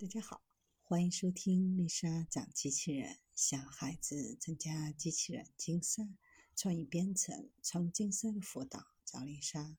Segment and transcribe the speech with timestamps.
[0.00, 0.40] 大家好，
[0.80, 6.08] 欢迎收听丽莎讲机器人，小孩子参加机器人竞赛、
[6.56, 9.76] 创意编程、创竞赛的辅导，找丽莎。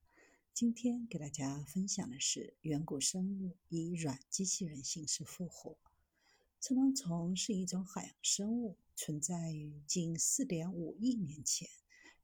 [0.54, 5.76] 今天给大家分享的是远古生物以软机器人形式复活。
[6.60, 11.68] 侧囊虫是一种海洋生物，存在于近4.5亿年前，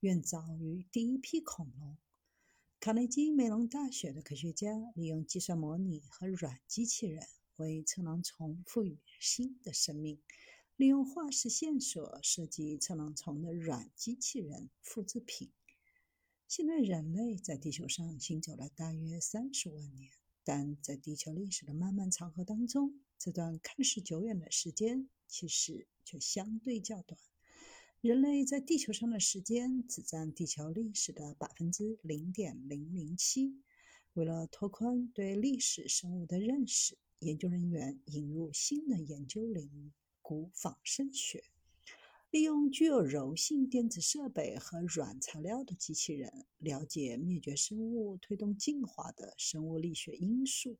[0.01, 1.97] 远早于第一批恐龙。
[2.79, 7.27] 卡内基梅隆大学的科学家利用计算模拟和软机器人。
[7.57, 10.19] 为侧囊虫赋予新的生命，
[10.75, 15.51] 利用化石线索设计侧囊虫的软机器人复制品。
[16.47, 20.11] 现在人类在地球上行走了大约三十万年，
[20.43, 27.19] 但在地球历史的漫漫长河当中，这段看似久远的时间其实却相对较短。
[27.99, 33.61] 人类在地球上的时间只占地球历史的百分之零点零零七。
[34.13, 41.43] 为了拓宽对历史生物的认识，研究人员引入新的研究领域——古仿生学，
[42.29, 50.77] 利用具有柔性电子设备和软材料的机器人，了解灭绝生物推动进化的生物力学因素。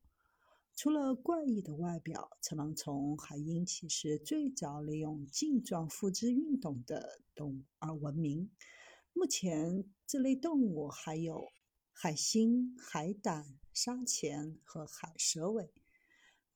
[0.76, 8.52] 除了怪异的外表，侧囊虫还因其是最早利用茎状复制运动的动物而闻名。
[9.14, 11.48] 目前，这类动物还有
[11.92, 15.72] 海星、海胆、沙钳和海蛇尾。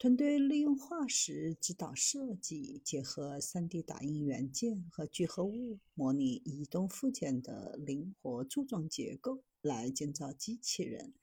[0.02, 11.14] 团队利用化石指导设计，结合 3D 打印元件和聚合物，模拟移动附件的灵活柱状结构，来建造机器人，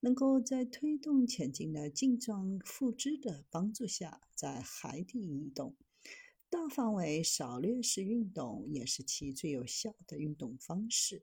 [0.00, 5.74] 能够在推动前进的茎状复制的帮助下，在海底移动。
[6.50, 11.22] 大范围扫掠式运动也是其最有效的运动方式。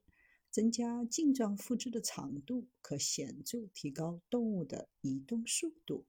[0.50, 6.04] 增加茎状复制的长度，可显著提高动物的移动速度。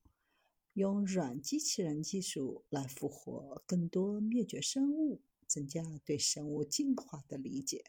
[0.80, 7.84] 用软机器人技术来复活更多灭绝生物，增加对生物进化的理解。